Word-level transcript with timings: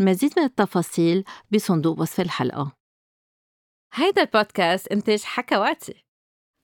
المزيد 0.00 0.32
من 0.36 0.44
التفاصيل 0.44 1.24
بصندوق 1.52 2.00
وصف 2.00 2.20
الحلقة. 2.20 2.72
هيدا 3.94 4.22
البودكاست 4.22 4.88
إنتاج 4.88 5.22
حكواتي. 5.22 6.04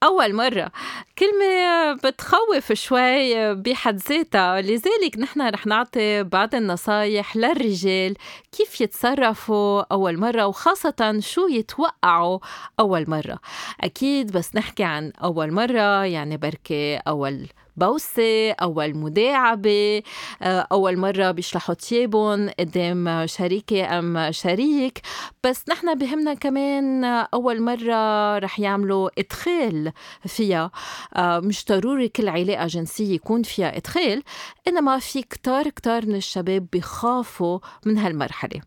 أول 0.03 0.33
مرة. 0.35 0.71
كلمة 1.17 1.93
بتخوف 1.93 2.73
شوي 2.73 3.55
بحد 3.55 3.95
ذاتها. 3.95 4.61
لذلك 4.61 5.17
نحن 5.17 5.41
رح 5.41 5.65
نعطي 5.65 6.23
بعض 6.23 6.55
النصايح 6.55 7.35
للرجال 7.35 8.15
كيف 8.51 8.81
يتصرفوا 8.81 9.93
أول 9.93 10.17
مرة 10.17 10.47
وخاصة 10.47 11.19
شو 11.19 11.47
يتوقعوا 11.47 12.39
أول 12.79 13.09
مرة. 13.09 13.39
أكيد 13.81 14.31
بس 14.31 14.55
نحكي 14.55 14.83
عن 14.83 15.11
أول 15.23 15.51
مرة 15.51 16.05
يعني 16.05 16.37
بركة 16.37 16.97
أول 16.97 17.47
بوسة 17.77 18.51
أول 18.51 18.97
مداعبة 18.97 20.01
آه، 20.41 20.67
أول 20.71 20.97
مرة 20.97 21.31
بيشلحوا 21.31 21.75
تيابهم 21.75 22.49
قدام 22.59 23.27
شريكة 23.27 23.99
أم 23.99 24.31
شريك. 24.31 25.01
بس 25.43 25.63
نحن 25.69 25.95
بهمنا 25.95 26.33
كمان 26.33 27.03
أول 27.05 27.61
مرة 27.61 28.37
رح 28.37 28.59
يعملوا 28.59 29.09
إدخال 29.19 29.91
فيها. 30.25 30.71
آه، 31.15 31.39
مش 31.39 31.65
ضروري 31.65 32.09
كل 32.09 32.29
علاقة 32.29 32.67
جنسية 32.67 33.15
يكون 33.15 33.43
فيها 33.43 33.77
إدخال 33.77 34.23
إنما 34.67 34.99
في 34.99 35.21
كتار 35.21 35.69
كتار 35.69 36.05
من 36.05 36.15
الشباب 36.15 36.67
بيخافوا 36.71 37.59
من 37.85 37.97
هالمرحلة. 37.97 38.61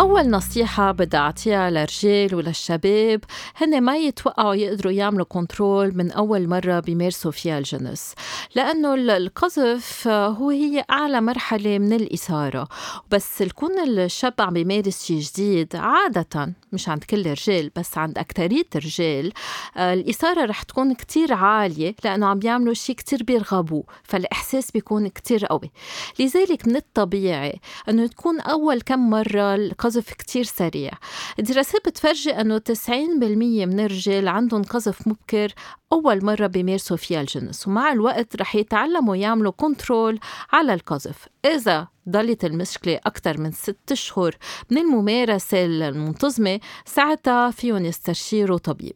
أول 0.00 0.30
نصيحة 0.30 0.92
بدي 0.92 1.16
أعطيها 1.16 1.70
للرجال 1.70 2.34
وللشباب 2.34 3.20
هن 3.56 3.80
ما 3.80 3.96
يتوقعوا 3.96 4.54
يقدروا 4.54 4.92
يعملوا 4.92 5.26
كنترول 5.28 5.96
من 5.96 6.10
أول 6.10 6.48
مرة 6.48 6.80
بيمارسوا 6.80 7.30
فيها 7.30 7.58
الجنس 7.58 8.14
لأنه 8.54 8.94
القذف 8.94 10.08
هو 10.08 10.50
هي 10.50 10.84
أعلى 10.90 11.20
مرحلة 11.20 11.78
من 11.78 11.92
الإثارة 11.92 12.68
بس 13.10 13.42
الكون 13.42 13.78
الشاب 13.78 14.34
عم 14.38 14.52
بيمارس 14.52 15.04
شيء 15.04 15.20
جديد 15.20 15.76
عادة 15.76 16.52
مش 16.72 16.88
عند 16.88 17.04
كل 17.04 17.20
الرجال 17.20 17.70
بس 17.76 17.98
عند 17.98 18.18
أكترية 18.18 18.66
الرجال 18.76 19.32
آه، 19.76 19.94
الإثارة 19.94 20.44
رح 20.44 20.62
تكون 20.62 20.94
كتير 20.94 21.32
عالية 21.32 21.94
لأنه 22.04 22.26
عم 22.26 22.38
بيعملوا 22.38 22.74
شيء 22.74 22.96
كتير 22.96 23.22
بيرغبوه 23.22 23.84
فالإحساس 24.04 24.70
بيكون 24.70 25.08
كتير 25.08 25.46
قوي 25.46 25.70
لذلك 26.18 26.68
من 26.68 26.76
الطبيعي 26.76 27.60
أنه 27.88 28.06
تكون 28.06 28.40
أول 28.40 28.80
كم 28.80 29.10
مرة 29.10 29.54
القذف 29.54 29.89
كتير 29.98 30.44
سريع. 30.44 30.90
الدراسات 31.38 31.88
بتفرجي 31.88 32.30
أنه 32.30 32.58
90% 32.58 33.66
من 33.66 33.80
الرجال 33.80 34.28
عندهم 34.28 34.62
قذف 34.62 35.08
مبكر 35.08 35.52
أول 35.92 36.24
مرة 36.24 36.46
بيمارسوا 36.46 36.96
فيها 36.96 37.20
الجنس 37.20 37.68
ومع 37.68 37.92
الوقت 37.92 38.36
رح 38.36 38.54
يتعلموا 38.54 39.16
يعملوا 39.16 39.52
كنترول 39.52 40.20
على 40.52 40.74
القذف. 40.74 41.28
إذا 41.44 41.88
ضلت 42.10 42.44
المشكلة 42.44 43.00
أكثر 43.06 43.40
من 43.40 43.52
ست 43.52 43.92
أشهر 43.92 44.36
من 44.70 44.78
الممارسة 44.78 45.64
المنتظمة 45.64 46.60
ساعتها 46.86 47.50
فيهم 47.50 47.84
يستشيروا 47.84 48.58
طبيب. 48.58 48.94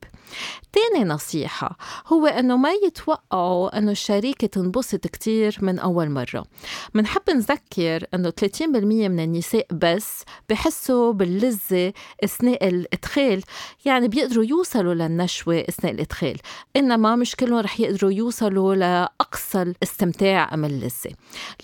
تاني 0.72 1.05
نصيحة 1.05 1.77
هو 2.06 2.27
أنه 2.27 2.56
ما 2.56 2.71
يتوقعوا 2.72 3.78
أنه 3.78 3.91
الشريكة 3.91 4.47
تنبسط 4.47 5.06
كتير 5.06 5.59
من 5.62 5.78
أول 5.78 6.11
مرة. 6.11 6.44
منحب 6.94 7.22
نذكر 7.31 8.06
أنه 8.15 8.31
30% 8.31 8.62
من 9.09 9.21
النساء 9.21 9.66
بس 9.72 10.22
بحسوا 10.49 11.12
باللذة 11.12 11.93
أثناء 12.25 12.69
الإدخال. 12.69 13.43
يعني 13.84 14.09
بيقدروا 14.09 14.44
يوصلوا 14.44 14.94
للنشوة 14.94 15.65
أثناء 15.69 15.93
الإدخال 15.93 16.37
إنما 16.77 17.16
مش 17.16 17.37
كلهم 17.37 17.59
رح 17.59 17.81
يقدروا 17.81 18.12
يوصلوا 18.12 18.75
لأقصى 18.75 19.62
الاستمتاع 19.62 20.55
أم 20.55 20.65
اللذة. 20.65 21.10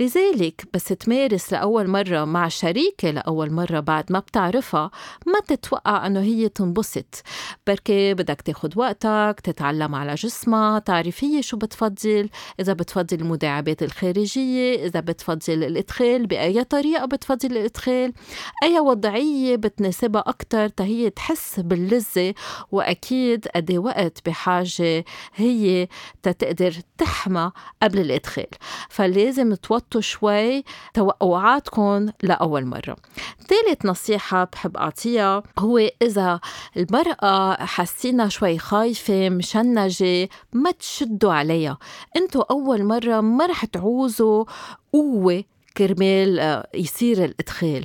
لذلك 0.01 0.65
بس 0.75 0.85
تمارس 0.85 1.40
لأول 1.53 1.89
مرة 1.89 2.25
مع 2.25 2.49
شريكة 2.49 3.11
لأول 3.11 3.53
مرة 3.53 3.81
بعد 3.81 4.13
ما 4.13 4.19
بتعرفها 4.19 4.91
ما 5.27 5.41
تتوقع 5.49 6.07
أنه 6.07 6.21
هي 6.21 6.49
تنبسط. 6.49 7.23
بركي 7.67 8.15
بدك 8.15 8.41
تاخد 8.41 8.79
وقتك 8.79 9.41
تتعلم 9.45 9.95
على 9.95 10.15
جسمها 10.15 10.79
تعرف 10.79 11.25
هي 11.25 11.43
شو 11.43 11.57
بتفضل 11.57 12.29
إذا 12.61 12.73
بتفضل 12.73 13.21
المداعبات 13.21 13.83
الخارجية 13.83 14.87
إذا 14.87 15.01
بتفضل 15.01 15.65
الإدخال 15.65 16.27
بأي 16.27 16.65
طريقة 16.65 17.07
بتفضل 17.07 17.53
الإدخال. 17.53 18.13
أي 18.63 18.81
وضعية 18.81 19.57
بتناسبها 19.57 20.25
أكتر 20.27 20.69
تهي 20.69 21.11
تحس 21.11 21.61
باللذة 21.61 22.35
وأكيد 22.73 23.49
قد 23.55 23.73
وقت 23.73 24.19
بحاجة 24.27 25.05
هي 25.35 25.89
تتقدر 26.23 26.75
تحمى 26.99 27.53
قبل 27.83 28.01
الإدخال. 28.01 28.47
فلازم 28.91 29.55
توطوا 29.55 30.01
شوي 30.01 30.65
توقعاتكم 31.21 32.07
لأول 32.23 32.67
مرة. 32.67 32.97
ثالث 33.49 33.87
نصيحة 33.87 34.45
بحب 34.45 34.77
أعطيها 34.77 35.43
هو 35.59 35.79
إذا 35.79 36.41
المرأة 36.77 37.65
حسينا 37.65 38.29
شوي 38.29 38.59
خايفة 38.59 39.29
مشنجة 39.29 40.29
ما 40.53 40.71
تشدوا 40.71 41.33
عليها. 41.33 41.79
انتو 42.17 42.41
أول 42.41 42.85
مرة 42.85 43.21
ما 43.21 43.47
رح 43.47 43.65
تعوزوا 43.65 44.45
قوة 44.93 45.45
كرمال 45.77 46.39
آه، 46.41 46.69
يصير 46.75 47.25
الإدخال. 47.25 47.85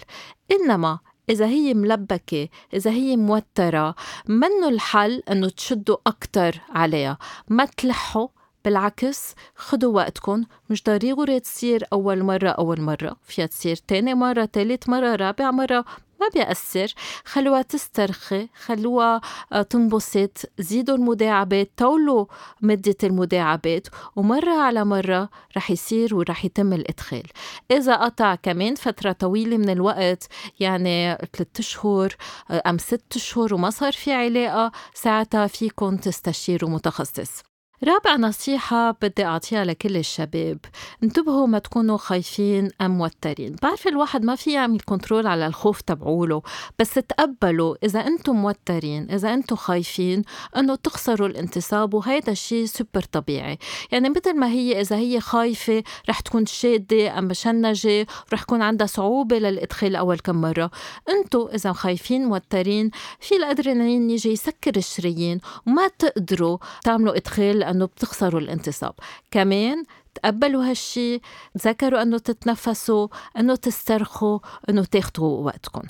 إنما 0.51 0.99
إذا 1.29 1.45
هي 1.45 1.73
ملبكة 1.73 2.47
إذا 2.73 2.91
هي 2.91 3.17
موترة 3.17 3.95
منه 4.27 4.69
الحل 4.69 5.23
أنه 5.31 5.49
تشدوا 5.49 5.97
أكتر 6.07 6.61
عليها؟ 6.69 7.17
ما 7.49 7.65
تلحوا 7.65 8.27
بالعكس 8.65 9.35
خدوا 9.55 9.95
وقتكم 9.95 10.43
مش 10.69 10.83
ضروري 10.83 11.39
تصير 11.39 11.83
أول 11.93 12.23
مرة 12.23 12.49
أول 12.49 12.81
مرة. 12.81 13.15
فيها 13.23 13.45
تصير 13.45 13.75
تاني 13.75 14.13
مرة 14.13 14.45
تالت 14.45 14.89
مرة 14.89 15.15
رابع 15.15 15.51
مرة 15.51 15.85
ما 16.21 16.27
بيأثر. 16.33 16.93
خلوها 17.25 17.61
تسترخي 17.61 18.49
خلوها 18.65 19.21
آه، 19.53 19.61
تنبسط. 19.61 20.51
زيدوا 20.59 20.95
المداعبات 20.95 21.71
طولوا 21.77 22.25
مدة 22.61 22.95
المداعبات 23.03 23.87
ومرة 24.15 24.61
على 24.61 24.85
مرة 24.85 25.29
رح 25.57 25.71
يصير 25.71 26.15
ورح 26.15 26.45
يتم 26.45 26.73
الإدخال. 26.73 27.23
إذا 27.71 27.95
قطع 27.95 28.35
كمان 28.35 28.75
فترة 28.75 29.11
طويلة 29.11 29.57
من 29.57 29.69
الوقت 29.69 30.27
يعني 30.59 31.15
ثلاثة 31.15 31.59
أشهر 31.59 32.15
آه، 32.51 32.63
أم 32.67 32.77
ست 32.77 33.15
أشهر 33.15 33.53
وما 33.53 33.69
صار 33.69 33.91
في 33.91 34.13
علاقة 34.13 34.71
ساعتها 34.93 35.47
فيكم 35.47 35.97
تستشيروا 35.97 36.69
متخصص. 36.69 37.54
رابع 37.83 38.15
نصيحة 38.15 38.91
بدي 38.91 39.25
أعطيها 39.25 39.65
لكل 39.65 39.97
الشباب. 39.97 40.57
انتبهوا 41.03 41.47
ما 41.47 41.59
تكونوا 41.59 41.97
خايفين 41.97 42.69
أم 42.81 42.97
موترين. 42.97 43.55
بعرف 43.63 43.87
الواحد 43.87 44.23
ما 44.23 44.35
في 44.35 44.53
يعمل 44.53 44.79
كنترول 44.85 45.27
على 45.27 45.47
الخوف 45.47 45.81
تبعوله 45.81 46.41
بس 46.79 46.93
تقبلوا 46.93 47.75
إذا 47.83 47.99
أنتم 47.99 48.35
موترين 48.35 49.11
إذا 49.11 49.33
أنتم 49.33 49.55
خايفين 49.55 50.21
أنه 50.57 50.75
تخسروا 50.75 51.27
الانتصاب 51.27 51.93
وهيدا 51.93 52.31
الشيء 52.31 52.65
سوبر 52.65 53.01
طبيعي. 53.11 53.57
يعني 53.91 54.09
مثل 54.09 54.39
ما 54.39 54.47
هي 54.47 54.81
إذا 54.81 54.95
هي 54.95 55.19
خايفة 55.19 55.83
رح 56.09 56.19
تكون 56.19 56.45
شادة 56.45 57.19
أم 57.19 57.23
مشنجة 57.25 58.07
رح 58.33 58.41
يكون 58.41 58.61
عندها 58.61 58.87
صعوبة 58.87 59.39
للإدخال 59.39 59.95
أول 59.95 60.19
كم 60.19 60.41
مرة. 60.41 60.71
أنتم 61.09 61.47
إذا 61.53 61.73
خايفين 61.73 62.25
موترين 62.25 62.91
في 63.19 63.35
الأدرينالين 63.35 64.09
يجي 64.09 64.31
يسكر 64.31 64.77
الشرايين 64.77 65.39
وما 65.67 65.87
تقدروا 65.87 66.57
تعملوا 66.83 67.15
إدخال 67.15 67.64
لأنه 67.65 67.85
بتخسروا 67.85 68.41
الانتصاب. 68.41 68.93
كمان 69.31 69.83
تقبلوا 70.15 70.69
هالشي 70.69 71.19
تذكروا 71.59 72.01
أنه 72.01 72.17
تتنفسوا 72.17 73.07
أنه 73.39 73.55
تسترخوا 73.55 74.39
أنه 74.69 74.83
تاخدوا 74.83 75.45
وقتكم. 75.45 75.81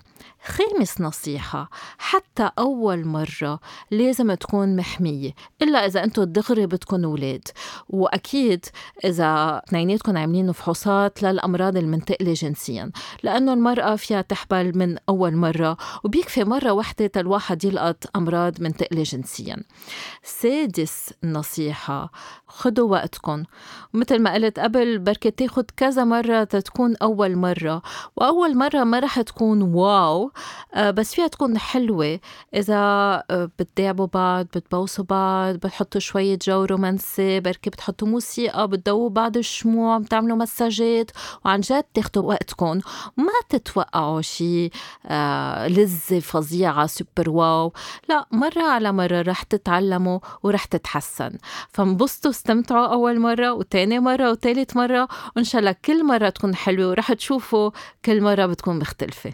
خامس 0.45 1.01
نصيحة. 1.01 1.69
حتى 1.97 2.49
أول 2.59 3.05
مرة 3.05 3.59
لازم 3.91 4.33
تكون 4.33 4.75
محمية 4.75 5.31
إلا 5.61 5.85
إذا 5.85 6.03
أنتوا 6.03 6.23
دغري 6.23 6.65
بدكم 6.65 7.03
أولاد 7.03 7.47
وأكيد 7.89 8.65
إذا 9.05 9.61
اثنيناتكم 9.67 10.17
عاملين 10.17 10.51
فحوصات 10.51 11.23
للأمراض 11.23 11.77
المنتقلة 11.77 12.33
جنسيا 12.33 12.91
لأنه 13.23 13.53
المرأة 13.53 13.95
فيها 13.95 14.21
تحبل 14.21 14.77
من 14.77 14.97
أول 15.09 15.35
مرة 15.35 15.77
وبيكفي 16.03 16.43
مرة 16.43 16.71
واحدة 16.71 17.11
الواحد 17.17 17.65
يلقط 17.65 18.03
أمراض 18.15 18.61
منتقلة 18.61 19.03
جنسيا. 19.03 19.57
سادس 20.23 21.13
نصيحة 21.23 22.11
خدوا 22.47 22.91
وقتكم 22.91 23.43
مثل 23.93 24.19
ما 24.19 24.33
قلت 24.33 24.59
قبل 24.59 24.99
بركي 24.99 25.29
تاخد 25.29 25.65
كذا 25.77 26.03
مرة 26.03 26.43
بتكون 26.43 26.95
أول 26.95 27.35
مرة 27.35 27.81
وأول 28.15 28.57
مرة 28.57 28.83
ما 28.83 28.99
رح 28.99 29.21
تكون 29.21 29.61
wow 29.61 30.31
بس 30.77 31.15
فيها 31.15 31.27
تكون 31.27 31.57
حلوة. 31.57 32.19
إذا 32.53 32.75
آه، 32.75 33.49
بتداعبوا 33.59 34.07
بعض 34.13 34.45
بتبوسوا 34.45 35.05
بعض 35.09 35.55
بتحطوا 35.55 36.01
شوية 36.01 36.39
جو 36.41 36.63
رومانسي 36.63 37.39
بركي 37.39 37.69
بتحطوا 37.69 38.07
موسيقى 38.07 38.67
بتضووا 38.67 39.09
بعض 39.09 39.37
الشموع 39.37 39.97
بتعملوا 39.97 40.37
مساجات 40.37 41.11
وعن 41.45 41.59
جد 41.59 41.83
تاخدوا 41.93 42.23
وقتكم. 42.23 42.79
ما 43.17 43.33
تتوقعوا 43.49 44.21
شي 44.21 44.69
آه، 45.05 45.67
لذة 45.67 46.19
فظيعة 46.19 46.85
super 46.85 47.29
wow. 47.29 47.73
لا 48.09 48.25
مرة 48.31 48.63
على 48.63 48.91
مرة 48.91 49.21
رح 49.21 49.43
تتعلموا 49.43 50.19
ورح 50.43 50.65
تتحسن. 50.65 51.31
فانبسطوا 51.69 52.31
استمتعوا 52.31 52.87
أول 52.87 53.19
مرة 53.19 53.53
وتاني 53.53 53.99
مرة 53.99 54.31
وتالت 54.31 54.77
مرة. 54.77 55.07
وإن 55.35 55.43
شاء 55.43 55.59
الله 55.59 55.75
كل 55.85 56.05
مرة 56.05 56.29
تكون 56.29 56.55
حلوة 56.55 56.89
ورح 56.89 57.13
تشوفوا 57.13 57.71
كل 58.05 58.21
مرة 58.21 58.45
بتكون 58.45 58.79
مختلفة. 58.79 59.33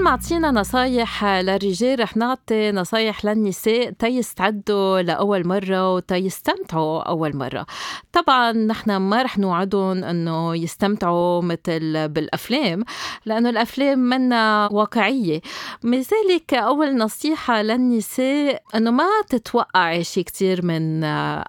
ما 0.00 0.10
عطينا 0.10 0.50
نصايح 0.50 1.24
للرجال 1.24 2.00
رح 2.00 2.16
نعطي 2.16 2.72
نصايح 2.72 3.24
للنساء 3.24 3.90
تيستعدوا 3.90 5.00
لأول 5.00 5.46
مرة 5.46 5.94
وتيستمتعوا 5.94 7.02
أول 7.02 7.36
مرة. 7.36 7.66
طبعا 8.12 8.52
نحن 8.52 8.96
ما 8.96 9.22
رح 9.22 9.38
نوعدهم 9.38 10.04
أنه 10.04 10.56
يستمتعوا 10.56 11.42
مثل 11.42 12.08
بالأفلام 12.08 12.84
لأنه 13.26 13.50
الأفلام 13.50 13.98
منا 13.98 14.68
واقعية. 14.72 15.40
لذلك 15.84 16.54
أول 16.54 16.96
نصيحة 16.96 17.62
للنساء 17.62 18.62
أنه 18.74 18.90
ما 18.90 19.08
تتوقعي 19.28 20.04
شيء 20.04 20.24
كتير 20.24 20.64
من 20.64 21.04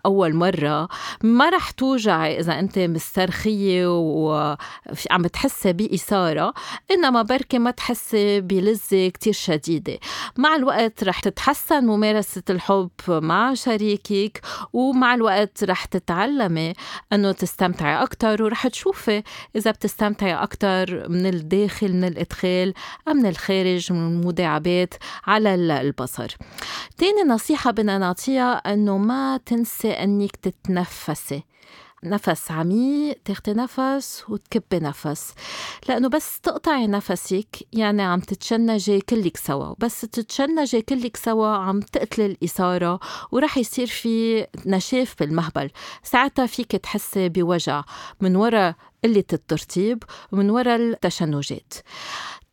أول 0.05 0.35
مرة. 0.35 0.87
ما 1.23 1.49
رح 1.49 1.71
توجعي 1.71 2.39
إذا 2.39 2.59
أنت 2.59 2.79
مسترخية 2.79 3.87
وعم 3.87 5.27
تحسي 5.33 5.73
بإثارة 5.73 6.53
إنما 6.91 7.21
بركي 7.21 7.59
ما 7.59 7.71
تحسي 7.71 8.40
بلذة 8.41 9.07
كتير 9.09 9.33
شديدة. 9.33 9.99
مع 10.37 10.55
الوقت 10.55 11.03
رح 11.03 11.19
تتحسن 11.19 11.85
ممارسة 11.85 12.43
الحب 12.49 12.89
مع 13.07 13.53
شريكك 13.53 14.41
ومع 14.73 15.13
الوقت 15.15 15.63
رح 15.63 15.85
تتعلمي 15.85 16.73
أنه 17.13 17.31
تستمتعي 17.31 18.03
أكتر 18.03 18.43
ورح 18.43 18.67
تشوفي 18.67 19.23
إذا 19.55 19.71
بتستمتعي 19.71 20.33
أكتر 20.33 21.09
من 21.09 21.25
الداخل 21.25 21.93
من 21.93 22.03
الإدخال 22.03 22.73
أم 23.07 23.17
من 23.17 23.25
الخارج 23.25 23.93
من 23.93 24.07
المداعبات 24.07 24.93
على 25.27 25.55
البصر. 25.81 26.35
تاني 26.97 27.23
نصيحة 27.27 27.71
بدنا 27.71 27.97
نعطيها 27.97 28.53
أنه 28.53 28.97
ما 28.97 29.37
تنسي 29.37 29.91
أنك 29.91 30.35
تتنفسي. 30.35 31.43
نفس 32.03 32.51
عميق 32.51 33.17
تاخدي 33.25 33.53
نفس 33.53 34.23
وتكبي 34.29 34.79
نفس. 34.79 35.33
لأنه 35.89 36.09
بس 36.09 36.39
تقطعي 36.39 36.87
نفسك 36.87 37.47
يعني 37.73 38.01
عم 38.01 38.19
تتشنجي 38.19 39.01
كلك 39.01 39.37
سوا. 39.37 39.75
بس 39.79 40.01
تتشنجي 40.01 40.81
كلك 40.81 41.17
سوا 41.17 41.47
عم 41.47 41.79
تقتلي 41.79 42.25
الإثارة 42.25 42.99
ورح 43.31 43.57
يصير 43.57 43.87
في 43.87 44.47
نشاف 44.65 45.15
بالمهبل. 45.19 45.69
ساعتها 46.03 46.45
فيك 46.45 46.71
تحسي 46.71 47.29
بوجع 47.29 47.83
من 48.21 48.35
وراء 48.35 48.75
قلة 49.03 49.23
الترطيب 49.33 50.03
ومن 50.31 50.49
وراء 50.49 50.75
التشنجات. 50.75 51.73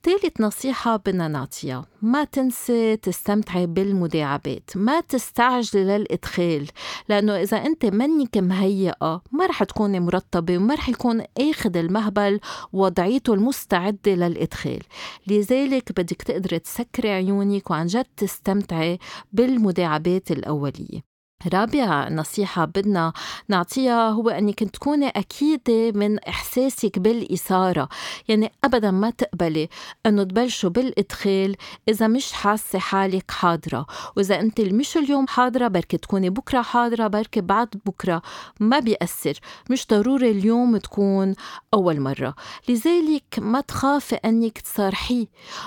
ثالث 0.03 0.41
نصيحة 0.41 0.97
بدنا 0.97 1.29
نعطيها. 1.29 1.87
ما 2.03 2.25
تنسي 2.25 2.97
تستمتعي 2.97 3.67
بالمداعبات. 3.67 4.71
ما 4.75 5.01
تستعجلي 5.01 5.85
للإدخال 5.85 6.67
لأنه 7.09 7.33
إذا 7.37 7.57
أنت 7.57 7.87
منك 7.87 8.37
مهيئة 8.37 9.23
ما 9.33 9.47
رح 9.47 9.65
تكوني 9.65 10.01
مرتبة 10.01 10.57
وما 10.57 10.75
رح 10.75 10.89
يكون 10.89 11.23
أخذ 11.39 11.77
المهبل 11.77 12.41
وضعيته 12.73 13.35
المستعدة 13.35 14.15
للإدخال. 14.15 14.83
لذلك 15.27 15.93
بدك 16.01 16.23
تقدري 16.23 16.59
تسكري 16.59 17.11
عيونك 17.11 17.71
وعن 17.71 17.87
جد 17.87 18.07
تستمتعي 18.17 18.99
بالمداعبات 19.33 20.31
الأولية. 20.31 21.08
رابع 21.47 22.09
نصيحة 22.09 22.65
بدنا 22.65 23.13
نعطيها 23.49 24.11
هو 24.11 24.29
أنك 24.29 24.65
تكوني 24.65 25.09
أكيدة 25.09 25.93
من 25.99 26.19
إحساسك 26.19 26.99
بالإثارة. 26.99 27.89
يعني 28.29 28.53
أبدا 28.65 28.91
ما 28.91 29.11
تقبلي 29.11 29.69
أنه 30.07 30.23
تبلشوا 30.23 30.71
بالإدخال 30.71 31.57
إذا 31.89 32.07
مش 32.07 32.33
حاسة 32.33 32.79
حالك 32.79 33.31
حاضرة. 33.31 33.87
وإذا 34.17 34.41
أنت 34.41 34.61
مش 34.61 34.97
اليوم 34.97 35.27
حاضرة 35.27 35.69
بركي 35.69 35.97
تكوني 35.97 36.31
بكرة 36.31 36.63
حاضرة 36.63 37.07
بركي 37.07 37.41
بعد 37.41 37.69
بكرة 37.87 38.23
ما 38.61 38.79
بيأثر. 38.79 39.39
مش 39.71 39.87
ضروري 39.87 40.31
اليوم 40.31 40.77
تكون 40.77 41.35
أول 41.75 42.01
مرة. 42.01 42.35
لذلك 42.69 43.39
ما 43.39 43.61
تخافي 43.61 44.15
أنك 44.15 44.59
تصارحيه. 44.59 45.27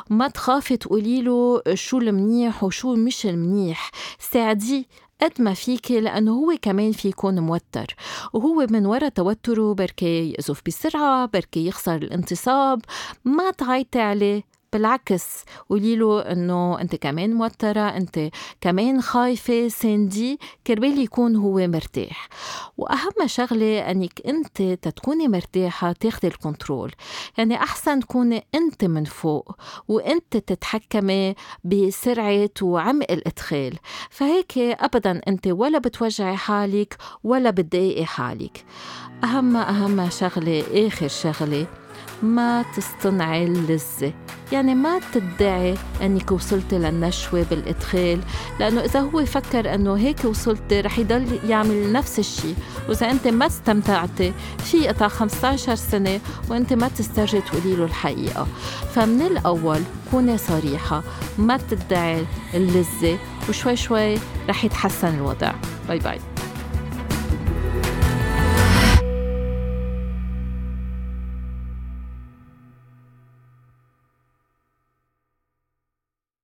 ما 0.09 0.27
تخافي 0.27 0.77
تقولي 0.77 1.21
له 1.21 1.61
شو 1.73 1.97
المنيح 1.97 2.63
وشو 2.63 2.95
مش 2.95 3.25
المنيح. 3.25 3.91
ساعديه 4.19 4.85
قد 5.23 5.41
ما 5.41 5.53
فيك 5.53 5.91
لأنه 5.91 6.31
هو 6.31 6.57
كمان 6.61 6.91
في 6.91 7.07
يكون 7.07 7.39
موتر. 7.39 7.95
وهو 8.33 8.67
من 8.69 8.85
وراء 8.85 9.09
توتره 9.09 9.73
بركي 9.73 10.31
يقذف 10.31 10.61
بسرعة 10.65 11.25
بركي 11.25 11.67
يخسر 11.67 11.95
الانتصاب. 11.95 12.81
ما 13.25 13.51
تعيطي 13.51 13.99
عليه. 13.99 14.50
بالعكس 14.73 15.43
قولي 15.69 15.95
له 15.95 16.21
إنه 16.21 16.81
أنت 16.81 16.95
كمان 16.95 17.33
موترة 17.33 17.79
أنت 17.81 18.29
كمان 18.61 19.01
خايفة 19.01 19.67
ساندي 19.67 20.39
كربال 20.67 20.99
يكون 20.99 21.35
هو 21.35 21.67
مرتاح. 21.67 22.29
وأهم 22.77 23.27
شغلة 23.27 23.91
إنك 23.91 24.21
أنت 24.25 24.61
تتكوني 24.61 25.27
مرتاحة 25.27 25.91
تاخدي 25.91 26.27
الكنترول. 26.27 26.91
يعني 27.37 27.55
أحسن 27.55 27.99
تكوني 27.99 28.45
أنت 28.55 28.85
من 28.85 29.03
فوق 29.03 29.55
وأنت 29.87 30.37
تتحكمي 30.37 31.35
بسرعة 31.63 32.49
وعمق 32.61 33.11
الإدخال. 33.11 33.77
فهيك 34.09 34.57
ابدا 34.57 35.21
أنت 35.27 35.47
ولا 35.47 35.79
بتوجعي 35.79 36.37
حالك 36.37 36.97
ولا 37.23 37.49
بتضايقي 37.49 38.05
حالك. 38.05 38.65
أهم 39.23 39.57
أهم 39.57 40.09
شغلة 40.09 40.87
آخر 40.87 41.07
شغلة 41.07 41.67
ما 42.23 42.65
تصطنعي 42.75 43.43
اللذة 43.43 44.13
يعني 44.51 44.75
ما 44.75 44.99
تدعي 45.13 45.75
أنك 46.01 46.31
وصلتي 46.31 46.77
للنشوة 46.77 47.45
بالإدخال 47.49 48.19
لأنه 48.59 48.81
إذا 48.81 48.99
هو 48.99 49.25
فكر 49.25 49.75
أنه 49.75 49.97
هيك 49.97 50.25
وصلتي 50.25 50.81
رح 50.81 50.99
يضل 50.99 51.39
يعمل 51.47 51.91
نفس 51.91 52.19
الشيء. 52.19 52.55
وإذا 52.89 53.11
أنت 53.11 53.27
ما 53.27 53.45
استمتعتي 53.45 54.33
في 54.57 54.77
يقطع 54.77 55.07
15 55.07 55.75
سنة 55.75 56.19
وأنت 56.49 56.73
ما 56.73 56.87
تسترجي 56.87 57.41
تقولي 57.41 57.75
له 57.75 57.85
الحقيقة. 57.85 58.47
فمن 58.93 59.21
الأول 59.21 59.81
كوني 60.11 60.37
صريحة 60.37 61.03
ما 61.37 61.57
تدعي 61.57 62.25
اللذة 62.53 63.17
وشوي 63.49 63.75
شوي 63.75 64.17
رح 64.49 64.65
يتحسن 64.65 65.15
الوضع. 65.15 65.51
باي 65.87 65.99
باي. 65.99 66.30